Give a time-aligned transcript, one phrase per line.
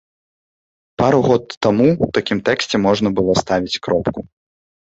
[1.01, 4.19] Пару год таму ў такім тэксце можна было ставіць кропку.